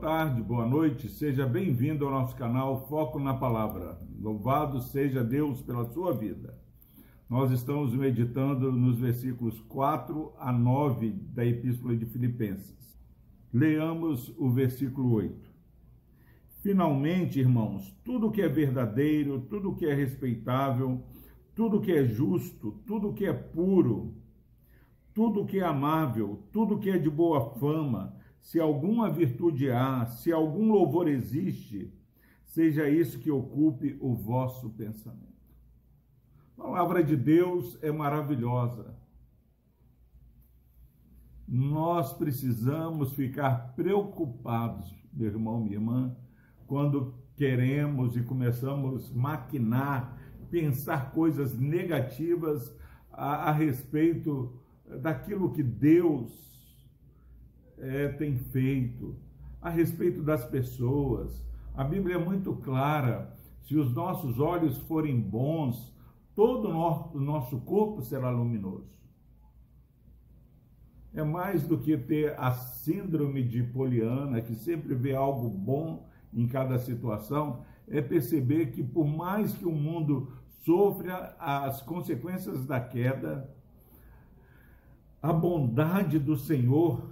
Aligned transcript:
tarde, 0.00 0.40
boa 0.40 0.64
noite, 0.64 1.10
seja 1.10 1.46
bem-vindo 1.46 2.06
ao 2.06 2.10
nosso 2.10 2.34
canal 2.34 2.86
Foco 2.88 3.18
na 3.18 3.34
Palavra. 3.34 4.00
Louvado 4.18 4.80
seja 4.80 5.22
Deus 5.22 5.60
pela 5.60 5.84
sua 5.84 6.14
vida. 6.14 6.58
Nós 7.28 7.50
estamos 7.50 7.94
meditando 7.94 8.72
nos 8.72 8.98
versículos 8.98 9.60
4 9.68 10.32
a 10.38 10.50
9 10.50 11.10
da 11.34 11.44
Epístola 11.44 11.94
de 11.94 12.06
Filipenses. 12.06 12.98
Leamos 13.52 14.34
o 14.38 14.48
versículo 14.48 15.12
8. 15.12 15.50
Finalmente, 16.62 17.38
irmãos, 17.38 17.94
tudo 18.02 18.30
que 18.30 18.40
é 18.40 18.48
verdadeiro, 18.48 19.42
tudo 19.50 19.76
que 19.76 19.84
é 19.84 19.92
respeitável, 19.92 21.04
tudo 21.54 21.78
que 21.78 21.92
é 21.92 22.06
justo, 22.06 22.80
tudo 22.86 23.12
que 23.12 23.26
é 23.26 23.34
puro, 23.34 24.14
tudo 25.12 25.44
que 25.44 25.58
é 25.58 25.64
amável, 25.64 26.42
tudo 26.50 26.78
que 26.78 26.88
é 26.88 26.96
de 26.96 27.10
boa 27.10 27.50
fama, 27.56 28.18
se 28.40 28.58
alguma 28.58 29.10
virtude 29.10 29.70
há, 29.70 30.06
se 30.06 30.32
algum 30.32 30.72
louvor 30.72 31.08
existe, 31.08 31.92
seja 32.44 32.88
isso 32.88 33.18
que 33.18 33.30
ocupe 33.30 33.96
o 34.00 34.14
vosso 34.14 34.70
pensamento. 34.70 35.30
A 36.58 36.62
palavra 36.62 37.02
de 37.02 37.16
Deus 37.16 37.78
é 37.82 37.92
maravilhosa. 37.92 38.94
Nós 41.46 42.12
precisamos 42.12 43.12
ficar 43.12 43.74
preocupados, 43.74 44.94
meu 45.12 45.28
irmão, 45.28 45.60
minha 45.60 45.76
irmã, 45.76 46.16
quando 46.66 47.14
queremos 47.36 48.16
e 48.16 48.22
começamos 48.22 49.10
a 49.10 49.14
maquinar, 49.18 50.18
pensar 50.50 51.12
coisas 51.12 51.58
negativas 51.58 52.76
a, 53.12 53.50
a 53.50 53.52
respeito 53.52 54.60
daquilo 55.00 55.52
que 55.52 55.62
Deus 55.62 56.49
é, 57.80 58.08
tem 58.08 58.36
feito, 58.36 59.16
a 59.60 59.70
respeito 59.70 60.22
das 60.22 60.44
pessoas. 60.44 61.44
A 61.74 61.84
Bíblia 61.84 62.16
é 62.16 62.18
muito 62.18 62.54
clara. 62.54 63.36
Se 63.62 63.76
os 63.76 63.92
nossos 63.94 64.38
olhos 64.38 64.78
forem 64.78 65.20
bons, 65.20 65.94
todo 66.34 66.68
o 66.68 67.20
nosso 67.20 67.60
corpo 67.60 68.02
será 68.02 68.30
luminoso. 68.30 68.88
É 71.12 71.24
mais 71.24 71.66
do 71.66 71.78
que 71.78 71.96
ter 71.96 72.38
a 72.38 72.52
síndrome 72.52 73.42
de 73.42 73.62
Poliana, 73.62 74.40
que 74.40 74.54
sempre 74.54 74.94
vê 74.94 75.14
algo 75.14 75.48
bom 75.48 76.08
em 76.32 76.46
cada 76.46 76.78
situação, 76.78 77.64
é 77.88 78.00
perceber 78.00 78.66
que 78.66 78.82
por 78.82 79.06
mais 79.06 79.52
que 79.52 79.66
o 79.66 79.72
mundo 79.72 80.32
sofra 80.64 81.34
as 81.38 81.82
consequências 81.82 82.64
da 82.64 82.78
queda, 82.78 83.50
a 85.20 85.32
bondade 85.32 86.18
do 86.18 86.36
Senhor 86.36 87.10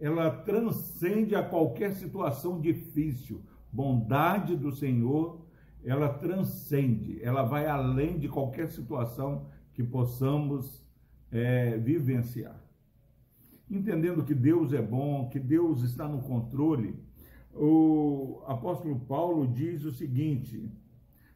ela 0.00 0.30
transcende 0.30 1.34
a 1.34 1.42
qualquer 1.42 1.92
situação 1.92 2.60
difícil. 2.60 3.42
Bondade 3.72 4.56
do 4.56 4.72
Senhor, 4.72 5.46
ela 5.84 6.08
transcende, 6.08 7.22
ela 7.22 7.42
vai 7.42 7.66
além 7.66 8.18
de 8.18 8.28
qualquer 8.28 8.68
situação 8.68 9.46
que 9.72 9.82
possamos 9.82 10.84
é, 11.30 11.76
vivenciar. 11.78 12.60
Entendendo 13.70 14.24
que 14.24 14.34
Deus 14.34 14.72
é 14.72 14.80
bom, 14.80 15.28
que 15.28 15.38
Deus 15.38 15.82
está 15.82 16.08
no 16.08 16.22
controle, 16.22 16.94
o 17.52 18.42
apóstolo 18.46 18.98
Paulo 19.00 19.46
diz 19.46 19.84
o 19.84 19.90
seguinte: 19.90 20.70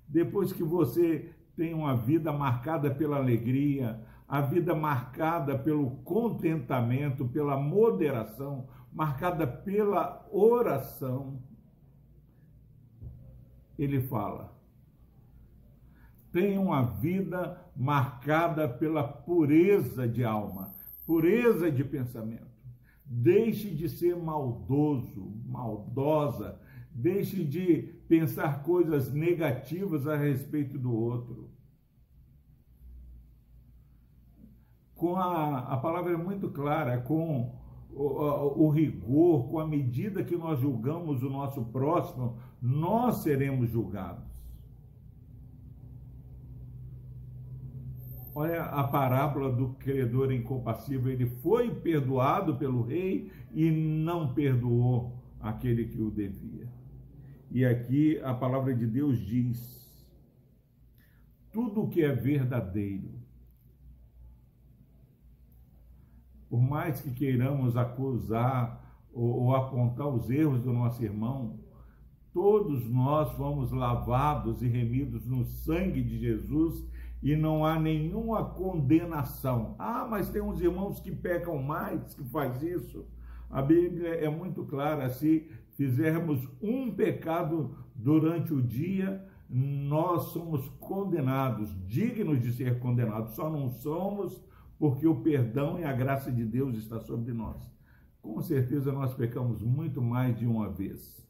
depois 0.06 0.52
que 0.52 0.62
você 0.62 1.30
tem 1.56 1.74
uma 1.74 1.96
vida 1.96 2.32
marcada 2.32 2.90
pela 2.90 3.16
alegria, 3.16 4.00
a 4.30 4.40
vida 4.40 4.76
marcada 4.76 5.58
pelo 5.58 5.90
contentamento, 6.04 7.26
pela 7.26 7.58
moderação, 7.58 8.68
marcada 8.92 9.44
pela 9.44 10.24
oração. 10.30 11.42
Ele 13.76 14.00
fala: 14.00 14.56
tenha 16.30 16.60
uma 16.60 16.82
vida 16.82 17.60
marcada 17.76 18.68
pela 18.68 19.02
pureza 19.02 20.06
de 20.06 20.22
alma, 20.22 20.76
pureza 21.04 21.68
de 21.68 21.82
pensamento. 21.82 22.46
Deixe 23.04 23.74
de 23.74 23.88
ser 23.88 24.14
maldoso, 24.14 25.42
maldosa, 25.44 26.56
deixe 26.92 27.44
de 27.44 27.82
pensar 28.06 28.62
coisas 28.62 29.12
negativas 29.12 30.06
a 30.06 30.16
respeito 30.16 30.78
do 30.78 30.94
outro. 30.94 31.50
Com 35.00 35.16
a, 35.16 35.60
a 35.60 35.76
palavra 35.78 36.12
é 36.12 36.16
muito 36.16 36.50
clara, 36.50 36.98
com 36.98 37.54
o, 37.90 38.02
o, 38.02 38.66
o, 38.66 38.68
rigor, 38.68 39.48
com 39.48 39.58
a 39.58 39.66
medida 39.66 40.22
que 40.22 40.36
nós 40.36 40.60
julgamos 40.60 41.22
o 41.22 41.30
nosso 41.30 41.64
próximo, 41.64 42.36
nós 42.60 43.22
seremos 43.22 43.70
julgados. 43.70 44.28
Olha 48.34 48.64
a 48.64 48.84
parábola 48.84 49.50
do 49.50 49.70
credor 49.70 50.30
incompassível. 50.30 51.10
Ele 51.10 51.26
foi 51.26 51.74
perdoado 51.74 52.56
pelo 52.56 52.82
rei 52.82 53.32
e 53.54 53.70
não 53.70 54.34
perdoou 54.34 55.14
aquele 55.40 55.86
que 55.86 56.00
o 56.00 56.10
devia. 56.10 56.68
E 57.50 57.64
aqui 57.64 58.20
a 58.22 58.34
palavra 58.34 58.74
de 58.74 58.86
Deus 58.86 59.18
diz: 59.18 60.06
tudo 61.50 61.88
que 61.88 62.02
é 62.02 62.12
verdadeiro, 62.12 63.19
por 66.50 66.60
mais 66.60 67.00
que 67.00 67.12
queiramos 67.12 67.76
acusar 67.76 68.84
ou, 69.14 69.44
ou 69.44 69.54
apontar 69.54 70.08
os 70.08 70.28
erros 70.28 70.60
do 70.60 70.72
nosso 70.72 71.02
irmão, 71.02 71.60
todos 72.32 72.90
nós 72.90 73.30
fomos 73.32 73.70
lavados 73.70 74.60
e 74.60 74.66
remidos 74.66 75.24
no 75.26 75.44
sangue 75.44 76.02
de 76.02 76.18
Jesus 76.18 76.84
e 77.22 77.36
não 77.36 77.64
há 77.64 77.78
nenhuma 77.78 78.44
condenação. 78.44 79.76
Ah, 79.78 80.06
mas 80.10 80.28
tem 80.28 80.42
uns 80.42 80.60
irmãos 80.60 80.98
que 80.98 81.12
pecam 81.12 81.62
mais, 81.62 82.14
que 82.14 82.24
faz 82.24 82.60
isso. 82.62 83.06
A 83.48 83.62
Bíblia 83.62 84.14
é 84.14 84.28
muito 84.28 84.64
clara, 84.64 85.08
se 85.08 85.48
fizermos 85.76 86.48
um 86.60 86.92
pecado 86.92 87.76
durante 87.94 88.52
o 88.52 88.62
dia, 88.62 89.24
nós 89.48 90.24
somos 90.32 90.68
condenados, 90.80 91.68
dignos 91.86 92.40
de 92.40 92.52
ser 92.52 92.78
condenados. 92.80 93.34
Só 93.34 93.50
não 93.50 93.68
somos 93.70 94.40
porque 94.80 95.06
o 95.06 95.20
perdão 95.20 95.78
e 95.78 95.84
a 95.84 95.92
graça 95.92 96.32
de 96.32 96.42
Deus 96.42 96.74
está 96.74 96.98
sobre 97.00 97.34
nós. 97.34 97.70
Com 98.22 98.40
certeza 98.40 98.90
nós 98.90 99.12
pecamos 99.12 99.62
muito 99.62 100.00
mais 100.00 100.38
de 100.38 100.46
uma 100.46 100.70
vez. 100.70 101.20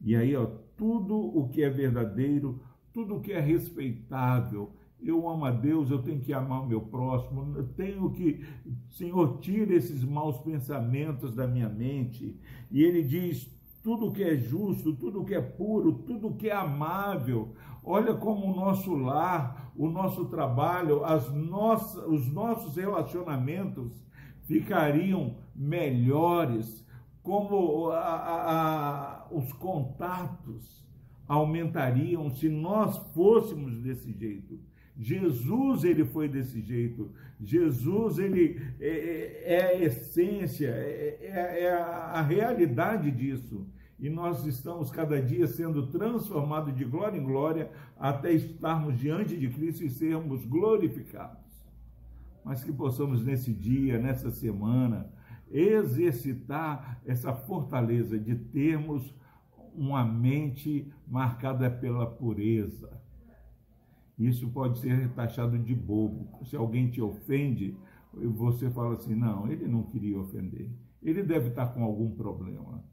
E 0.00 0.16
aí, 0.16 0.34
ó, 0.34 0.46
tudo 0.74 1.14
o 1.14 1.50
que 1.50 1.62
é 1.62 1.68
verdadeiro, 1.68 2.62
tudo 2.94 3.16
o 3.16 3.20
que 3.20 3.32
é 3.32 3.40
respeitável, 3.40 4.72
eu 5.02 5.28
amo 5.28 5.44
a 5.44 5.50
Deus, 5.50 5.90
eu 5.90 6.02
tenho 6.02 6.20
que 6.20 6.32
amar 6.32 6.62
o 6.62 6.66
meu 6.66 6.80
próximo, 6.80 7.56
eu 7.56 7.68
tenho 7.74 8.10
que, 8.10 8.42
Senhor, 8.88 9.38
tira 9.40 9.74
esses 9.74 10.02
maus 10.02 10.38
pensamentos 10.38 11.34
da 11.34 11.46
minha 11.46 11.68
mente. 11.68 12.40
E 12.70 12.82
ele 12.82 13.02
diz: 13.02 13.50
tudo 13.82 14.12
que 14.12 14.22
é 14.22 14.36
justo, 14.36 14.94
tudo 14.94 15.24
que 15.24 15.34
é 15.34 15.42
puro, 15.42 15.92
tudo 15.92 16.34
que 16.34 16.48
é 16.48 16.54
amável. 16.54 17.54
Olha 17.82 18.14
como 18.14 18.46
o 18.46 18.54
nosso 18.54 18.94
lar, 18.94 19.72
o 19.76 19.88
nosso 19.88 20.26
trabalho, 20.26 21.04
as 21.04 21.32
nossas, 21.32 22.06
os 22.06 22.30
nossos 22.30 22.76
relacionamentos 22.76 24.04
ficariam 24.42 25.36
melhores, 25.54 26.86
como 27.22 27.90
a, 27.90 27.98
a, 27.98 29.22
a, 29.22 29.26
os 29.30 29.52
contatos 29.52 30.84
aumentariam 31.26 32.28
se 32.30 32.48
nós 32.48 32.98
fôssemos 33.14 33.78
desse 33.78 34.12
jeito. 34.12 34.58
Jesus 34.98 35.84
ele 35.84 36.04
foi 36.04 36.28
desse 36.28 36.60
jeito. 36.60 37.10
Jesus 37.40 38.18
ele 38.18 38.60
é, 38.78 38.88
é, 38.88 39.54
é 39.54 39.64
a 39.64 39.82
essência, 39.82 40.68
é, 40.68 41.18
é, 41.22 41.64
é 41.64 41.72
a 41.72 42.20
realidade 42.20 43.10
disso. 43.10 43.66
E 44.00 44.08
nós 44.08 44.44
estamos 44.46 44.90
cada 44.90 45.20
dia 45.20 45.46
sendo 45.46 45.86
transformados 45.88 46.74
de 46.74 46.84
glória 46.84 47.18
em 47.18 47.24
glória 47.24 47.70
até 47.98 48.32
estarmos 48.32 48.98
diante 48.98 49.36
de 49.36 49.48
Cristo 49.48 49.84
e 49.84 49.90
sermos 49.90 50.44
glorificados. 50.44 51.38
Mas 52.44 52.64
que 52.64 52.72
possamos 52.72 53.22
nesse 53.22 53.52
dia, 53.52 53.98
nessa 53.98 54.30
semana, 54.30 55.12
exercitar 55.50 57.00
essa 57.04 57.34
fortaleza 57.34 58.18
de 58.18 58.34
termos 58.34 59.14
uma 59.74 60.04
mente 60.04 60.90
marcada 61.06 61.70
pela 61.70 62.06
pureza 62.06 63.00
isso 64.20 64.50
pode 64.50 64.78
ser 64.80 65.08
taxado 65.14 65.58
de 65.58 65.74
bobo. 65.74 66.44
Se 66.44 66.54
alguém 66.54 66.90
te 66.90 67.00
ofende, 67.00 67.74
você 68.12 68.68
fala 68.70 68.94
assim: 68.94 69.14
não, 69.14 69.50
ele 69.50 69.66
não 69.66 69.82
queria 69.82 70.20
ofender. 70.20 70.68
Ele 71.02 71.22
deve 71.22 71.48
estar 71.48 71.68
com 71.68 71.82
algum 71.82 72.10
problema. 72.10 72.84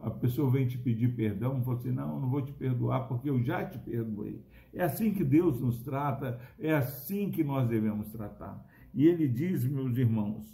A 0.00 0.10
pessoa 0.10 0.50
vem 0.50 0.66
te 0.66 0.78
pedir 0.78 1.14
perdão, 1.14 1.62
você 1.62 1.88
assim, 1.88 1.96
não, 1.96 2.18
não 2.18 2.30
vou 2.30 2.40
te 2.40 2.52
perdoar 2.52 3.06
porque 3.06 3.28
eu 3.28 3.42
já 3.42 3.64
te 3.64 3.78
perdoei. 3.78 4.42
É 4.72 4.82
assim 4.82 5.12
que 5.12 5.22
Deus 5.22 5.60
nos 5.60 5.82
trata, 5.82 6.40
é 6.58 6.72
assim 6.72 7.30
que 7.30 7.44
nós 7.44 7.68
devemos 7.68 8.08
tratar. 8.08 8.64
E 8.94 9.06
ele 9.06 9.28
diz, 9.28 9.64
meus 9.64 9.96
irmãos, 9.98 10.46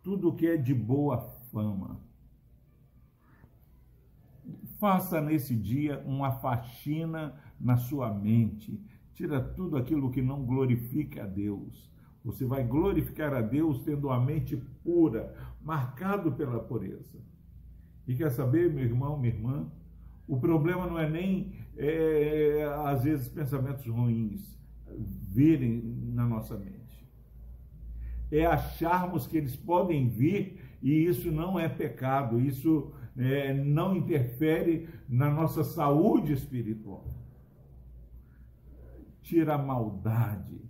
tudo 0.00 0.34
que 0.34 0.46
é 0.46 0.56
de 0.56 0.72
boa 0.72 1.18
fama. 1.50 2.00
Faça 4.78 5.20
nesse 5.20 5.56
dia 5.56 6.00
uma 6.06 6.32
faxina 6.32 7.34
na 7.58 7.76
sua 7.76 8.12
mente. 8.12 8.80
Tira 9.14 9.40
tudo 9.40 9.76
aquilo 9.76 10.10
que 10.10 10.22
não 10.22 10.44
glorifica 10.44 11.24
a 11.24 11.26
Deus. 11.26 11.90
Você 12.24 12.44
vai 12.44 12.62
glorificar 12.62 13.34
a 13.34 13.40
Deus 13.40 13.80
tendo 13.80 14.08
a 14.10 14.20
mente 14.20 14.56
pura, 14.82 15.34
marcado 15.62 16.32
pela 16.32 16.60
pureza. 16.60 17.18
E 18.06 18.14
quer 18.14 18.30
saber, 18.30 18.72
meu 18.72 18.84
irmão, 18.84 19.18
minha 19.18 19.32
irmã? 19.32 19.66
O 20.26 20.38
problema 20.38 20.86
não 20.86 20.98
é 20.98 21.08
nem, 21.08 21.52
é, 21.76 22.64
às 22.86 23.04
vezes, 23.04 23.28
pensamentos 23.28 23.86
ruins 23.86 24.58
virem 24.96 25.82
na 26.12 26.26
nossa 26.26 26.56
mente. 26.56 27.08
É 28.30 28.46
acharmos 28.46 29.26
que 29.26 29.36
eles 29.36 29.56
podem 29.56 30.08
vir 30.08 30.60
e 30.82 31.06
isso 31.06 31.30
não 31.30 31.58
é 31.58 31.68
pecado, 31.68 32.40
isso 32.40 32.92
é, 33.16 33.54
não 33.54 33.96
interfere 33.96 34.88
na 35.08 35.30
nossa 35.30 35.62
saúde 35.62 36.32
espiritual. 36.32 37.06
Tira 39.22 39.54
a 39.54 39.58
maldade. 39.58 40.60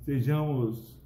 Sejamos 0.00 1.00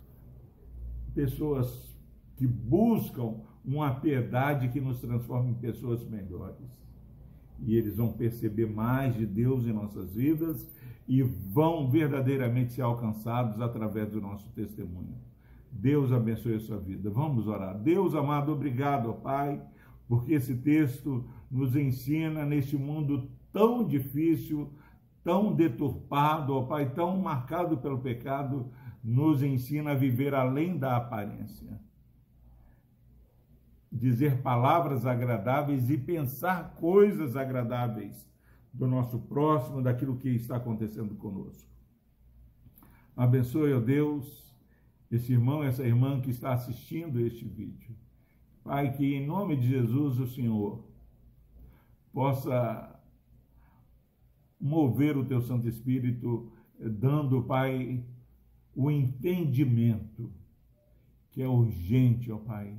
pessoas 1.14 1.94
que 2.36 2.46
buscam 2.46 3.40
uma 3.66 3.94
piedade 3.94 4.68
que 4.68 4.80
nos 4.80 5.00
transforme 5.00 5.50
em 5.50 5.54
pessoas 5.54 6.04
melhores. 6.04 6.86
E 7.60 7.74
eles 7.74 7.96
vão 7.96 8.12
perceber 8.12 8.66
mais 8.66 9.14
de 9.14 9.26
Deus 9.26 9.66
em 9.66 9.72
nossas 9.72 10.14
vidas 10.14 10.68
e 11.08 11.22
vão 11.22 11.90
verdadeiramente 11.90 12.72
ser 12.72 12.82
alcançados 12.82 13.60
através 13.60 14.10
do 14.10 14.20
nosso 14.20 14.48
testemunho. 14.52 15.16
Deus 15.72 16.12
abençoe 16.12 16.54
a 16.54 16.60
sua 16.60 16.78
vida. 16.78 17.10
Vamos 17.10 17.46
orar. 17.46 17.78
Deus 17.78 18.14
amado, 18.14 18.52
obrigado, 18.52 19.12
Pai 19.14 19.60
porque 20.08 20.34
esse 20.34 20.54
texto 20.56 21.24
nos 21.50 21.74
ensina 21.74 22.44
neste 22.44 22.76
mundo 22.76 23.30
tão 23.52 23.84
difícil, 23.84 24.72
tão 25.24 25.54
deturpado, 25.54 26.54
ó 26.54 26.62
Pai, 26.62 26.90
tão 26.90 27.16
marcado 27.18 27.78
pelo 27.78 27.98
pecado, 27.98 28.70
nos 29.02 29.42
ensina 29.42 29.92
a 29.92 29.94
viver 29.94 30.34
além 30.34 30.78
da 30.78 30.96
aparência. 30.96 31.80
Dizer 33.98 34.42
palavras 34.42 35.06
agradáveis 35.06 35.90
e 35.90 35.96
pensar 35.96 36.74
coisas 36.74 37.36
agradáveis 37.36 38.28
do 38.72 38.86
nosso 38.86 39.18
próximo, 39.18 39.82
daquilo 39.82 40.18
que 40.18 40.28
está 40.28 40.56
acontecendo 40.56 41.14
conosco. 41.14 41.68
Abençoe, 43.16 43.72
ó 43.72 43.80
Deus, 43.80 44.54
esse 45.10 45.32
irmão, 45.32 45.64
essa 45.64 45.82
irmã 45.82 46.20
que 46.20 46.30
está 46.30 46.52
assistindo 46.52 47.18
este 47.20 47.46
vídeo 47.46 47.96
Pai, 48.66 48.92
que 48.92 49.14
em 49.14 49.24
nome 49.24 49.56
de 49.56 49.68
Jesus 49.68 50.18
o 50.18 50.26
Senhor 50.26 50.84
possa 52.12 53.00
mover 54.60 55.16
o 55.16 55.24
teu 55.24 55.40
Santo 55.40 55.68
Espírito, 55.68 56.50
dando, 56.76 57.44
Pai, 57.44 58.04
o 58.74 58.90
entendimento 58.90 60.32
que 61.30 61.40
é 61.40 61.48
urgente, 61.48 62.32
ó 62.32 62.38
Pai, 62.38 62.76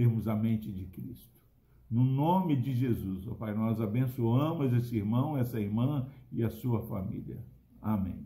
termos 0.00 0.26
a 0.26 0.34
mente 0.34 0.72
de 0.72 0.86
Cristo. 0.86 1.38
No 1.90 2.02
nome 2.02 2.56
de 2.56 2.74
Jesus, 2.74 3.28
ó 3.28 3.34
Pai, 3.34 3.52
nós 3.54 3.82
abençoamos 3.82 4.72
esse 4.72 4.96
irmão, 4.96 5.36
essa 5.36 5.60
irmã 5.60 6.08
e 6.32 6.42
a 6.42 6.48
sua 6.48 6.80
família. 6.80 7.44
Amém. 7.82 8.24